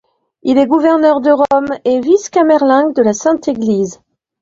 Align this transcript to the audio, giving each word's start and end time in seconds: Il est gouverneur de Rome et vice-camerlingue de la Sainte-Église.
Il 0.41 0.57
est 0.57 0.65
gouverneur 0.65 1.21
de 1.21 1.29
Rome 1.29 1.77
et 1.85 2.01
vice-camerlingue 2.01 2.95
de 2.95 3.03
la 3.03 3.13
Sainte-Église. 3.13 4.01